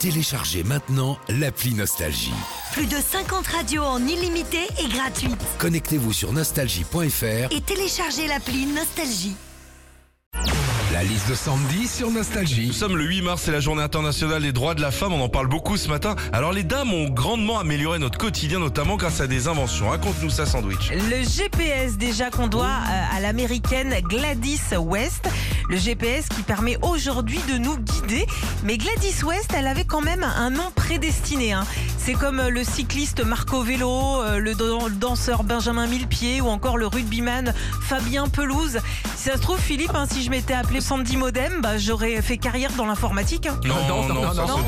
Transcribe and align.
Téléchargez 0.00 0.62
maintenant 0.62 1.18
l'appli 1.28 1.74
Nostalgie. 1.74 2.32
Plus 2.72 2.86
de 2.86 2.96
50 2.96 3.46
radios 3.48 3.82
en 3.82 3.98
illimité 4.06 4.60
et 4.78 4.86
gratuite. 4.88 5.36
Connectez-vous 5.58 6.12
sur 6.12 6.32
nostalgie.fr, 6.32 7.52
Et 7.52 7.60
téléchargez 7.60 8.28
l'appli 8.28 8.66
Nostalgie. 8.66 9.34
la 10.92 11.02
liste 11.02 11.28
de 11.28 11.34
Sandy 11.34 11.86
sur 11.88 12.10
Nostalgie. 12.10 12.68
Nous 12.68 12.72
sommes 12.72 12.96
le 12.96 13.04
8 13.04 13.22
mars, 13.22 13.42
c'est 13.44 13.50
la 13.52 13.60
journée 13.60 13.82
internationale 13.82 14.42
des 14.42 14.52
droits 14.52 14.74
de 14.74 14.80
la 14.80 14.90
femme, 14.90 15.12
on 15.12 15.20
en 15.22 15.28
parle 15.28 15.48
beaucoup 15.48 15.76
ce 15.76 15.88
matin. 15.88 16.14
Alors 16.32 16.52
les 16.52 16.62
dames 16.64 16.92
ont 16.94 17.08
grandement 17.10 17.58
amélioré 17.58 17.98
notre 17.98 18.18
quotidien, 18.18 18.58
notamment 18.60 18.96
grâce 18.96 19.20
à 19.20 19.26
des 19.26 19.48
inventions. 19.48 19.90
Raconte-nous 19.90 20.30
ça, 20.30 20.46
Sandwich. 20.46 20.90
Le 20.92 21.22
GPS 21.28 21.98
déjà 21.98 22.30
qu'on 22.30 22.46
doit 22.46 22.66
euh, 22.66 23.16
à 23.16 23.20
l'américaine 23.20 23.94
Gladys 24.02 24.60
West. 24.78 25.28
Le 25.68 25.76
GPS 25.76 26.28
qui 26.28 26.42
permet 26.42 26.78
aujourd'hui 26.82 27.40
de 27.52 27.58
nous 27.58 27.76
guider. 27.76 28.26
Mais 28.64 28.78
Gladys 28.78 29.22
West, 29.24 29.50
elle 29.56 29.66
avait 29.66 29.84
quand 29.84 30.00
même 30.00 30.24
un 30.24 30.50
nom 30.50 30.70
prédestiné. 30.74 31.52
hein. 31.52 31.64
C'est 31.98 32.14
comme 32.14 32.40
euh, 32.40 32.48
le 32.48 32.64
cycliste 32.64 33.22
Marco 33.22 33.62
Vélo, 33.62 34.22
euh, 34.22 34.38
le 34.38 34.54
dan- 34.54 34.86
le 34.86 34.94
danseur 34.94 35.44
Benjamin 35.44 35.86
Millepied 35.86 36.40
ou 36.40 36.48
encore 36.48 36.78
le 36.78 36.86
rugbyman 36.86 37.52
Fabien 37.82 38.28
Pelouse. 38.28 38.78
Si 39.14 39.24
ça 39.28 39.34
se 39.36 39.42
trouve, 39.42 39.58
Philippe, 39.60 39.94
hein, 39.94 40.06
si 40.10 40.22
je 40.22 40.30
m'étais 40.30 40.54
appelé 40.54 40.80
Sandy 40.80 41.16
Modem, 41.18 41.60
bah, 41.60 41.76
j'aurais 41.76 42.22
fait 42.22 42.38
carrière 42.38 42.72
dans 42.72 42.86
l'informatique. 42.86 43.46
hein. 43.46 43.60
Non, 43.64 43.74
non, 43.88 44.14
non, 44.14 44.30
Alors, 44.30 44.48
non, 44.48 44.58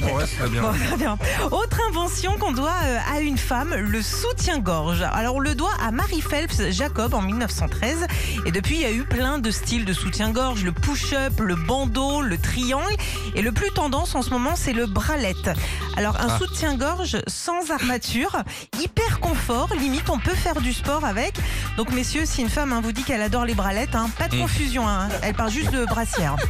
c'est 0.00 0.06
bon, 0.10 0.14
reste 0.16 0.38
très 0.38 0.48
bien. 0.48 0.62
Bon, 0.62 0.72
très 0.72 0.96
bien. 0.96 1.18
Autre 1.50 1.78
invention 1.88 2.36
qu'on 2.38 2.52
doit 2.52 2.74
euh, 2.84 2.98
à 3.14 3.20
une 3.20 3.38
femme, 3.38 3.74
le 3.74 4.02
soutien-gorge. 4.02 5.02
Alors 5.12 5.36
on 5.36 5.40
le 5.40 5.54
doit 5.54 5.72
à 5.82 5.90
Marie 5.90 6.20
Phelps 6.20 6.70
Jacob 6.70 7.14
en 7.14 7.22
1913. 7.22 8.06
Et 8.46 8.52
depuis, 8.52 8.76
il 8.76 8.80
y 8.82 8.84
a 8.86 8.92
eu 8.92 9.04
plein 9.04 9.38
de 9.38 9.50
styles 9.50 9.84
de 9.84 9.92
soutien-gorge, 9.92 10.62
le 10.64 10.72
push-up, 10.72 11.40
le 11.40 11.54
bandeau, 11.56 12.22
le 12.22 12.38
triangle. 12.38 12.94
Et 13.34 13.42
le 13.42 13.52
plus 13.52 13.70
tendance 13.70 14.14
en 14.14 14.22
ce 14.22 14.30
moment, 14.30 14.54
c'est 14.56 14.72
le 14.72 14.86
bralette. 14.86 15.50
Alors 15.96 16.16
un 16.20 16.28
Ah. 16.30 16.38
soutien-gorge 16.38 17.18
sans 17.26 17.70
armature, 17.70 18.36
hyper 18.80 19.20
confort, 19.20 19.68
limite 19.78 20.08
on 20.10 20.18
peut 20.18 20.34
faire 20.34 20.60
du 20.60 20.72
sport 20.72 21.04
avec. 21.04 21.34
Donc 21.76 21.90
messieurs, 21.92 22.24
si 22.24 22.40
une 22.42 22.48
femme 22.50 22.72
hein, 22.72 22.80
vous 22.82 22.92
dit 22.92 23.02
qu'elle 23.02 23.22
adore 23.22 23.44
les 23.44 23.54
bralettes, 23.54 23.94
hein, 23.94 24.08
pas 24.18 24.28
de 24.28 24.36
Mm. 24.36 24.40
confusion, 24.40 24.88
hein, 24.88 25.08
elle 25.22 25.34
parle 25.34 25.50
juste 25.50 25.70
de 25.72 25.84
brassière. 25.84 26.36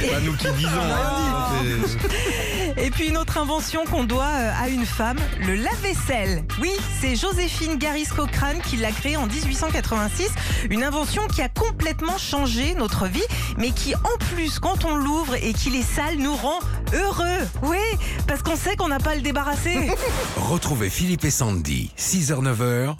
C'est 0.00 0.08
pas 0.10 0.20
nous 0.20 0.32
qui 0.34 0.46
disons. 0.56 0.70
Et 2.90 2.92
puis 2.92 3.06
une 3.06 3.18
autre 3.18 3.38
invention 3.38 3.84
qu'on 3.84 4.02
doit 4.02 4.24
euh, 4.24 4.52
à 4.60 4.68
une 4.68 4.84
femme, 4.84 5.18
le 5.38 5.54
lave-vaisselle. 5.54 6.42
Oui, 6.60 6.72
c'est 7.00 7.14
Joséphine 7.14 7.78
Garis 7.78 8.08
Cochrane 8.08 8.60
qui 8.62 8.76
l'a 8.78 8.90
créé 8.90 9.16
en 9.16 9.28
1886. 9.28 10.28
Une 10.70 10.82
invention 10.82 11.22
qui 11.28 11.40
a 11.40 11.48
complètement 11.48 12.18
changé 12.18 12.74
notre 12.74 13.06
vie, 13.06 13.22
mais 13.56 13.70
qui 13.70 13.94
en 13.94 14.34
plus, 14.34 14.58
quand 14.58 14.84
on 14.84 14.96
l'ouvre 14.96 15.36
et 15.36 15.52
qu'il 15.52 15.76
est 15.76 15.88
sale, 15.88 16.16
nous 16.16 16.34
rend 16.34 16.58
heureux. 16.92 17.46
Oui, 17.62 17.78
parce 18.26 18.42
qu'on 18.42 18.56
sait 18.56 18.74
qu'on 18.74 18.88
n'a 18.88 18.98
pas 18.98 19.10
à 19.10 19.14
le 19.14 19.20
débarrasser. 19.20 19.92
Retrouvez 20.36 20.90
Philippe 20.90 21.24
et 21.24 21.30
Sandy, 21.30 21.92
6h-9h 21.96 22.96